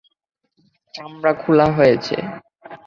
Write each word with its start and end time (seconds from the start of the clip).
চামড়া 0.95 1.31
খোলা 1.41 1.67
হয়েছে। 1.77 2.15